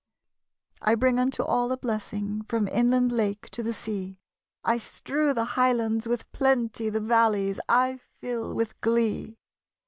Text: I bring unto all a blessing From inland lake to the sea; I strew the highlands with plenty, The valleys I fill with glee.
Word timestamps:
I 0.81 0.95
bring 0.95 1.19
unto 1.19 1.43
all 1.43 1.71
a 1.71 1.77
blessing 1.77 2.41
From 2.49 2.67
inland 2.69 3.11
lake 3.11 3.51
to 3.51 3.61
the 3.61 3.71
sea; 3.71 4.17
I 4.63 4.79
strew 4.79 5.31
the 5.31 5.45
highlands 5.45 6.07
with 6.07 6.31
plenty, 6.31 6.89
The 6.89 6.99
valleys 6.99 7.59
I 7.69 7.99
fill 8.19 8.55
with 8.55 8.81
glee. 8.81 9.37